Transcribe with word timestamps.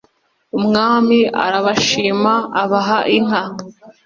umwami 0.57 1.19
arabashima 1.45 2.33
abaha 2.63 2.97
inka 3.17 3.43